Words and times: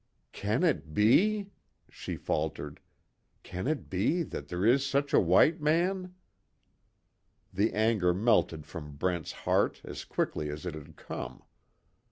"Can 0.31 0.63
it 0.63 0.95
be?" 0.95 1.51
she 1.87 2.15
faltered, 2.15 2.79
"Can 3.43 3.67
it 3.67 3.87
be 3.87 4.23
that 4.23 4.47
there 4.47 4.65
is 4.65 4.83
such 4.83 5.13
a 5.13 5.19
white 5.19 5.61
man?" 5.61 6.15
The 7.53 7.71
anger 7.73 8.11
melted 8.11 8.65
from 8.65 8.95
Brent's 8.95 9.31
heart 9.45 9.79
as 9.83 10.03
quickly 10.03 10.49
as 10.49 10.65
it 10.65 10.73
had 10.73 10.95
come. 10.95 11.43